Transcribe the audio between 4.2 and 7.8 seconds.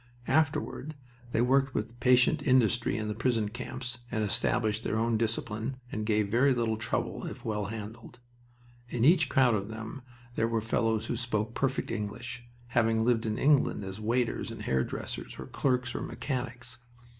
established their own discipline, and gave very little trouble if well